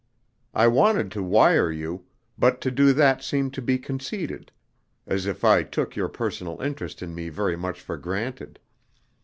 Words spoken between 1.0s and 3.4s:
to wire you; but to do that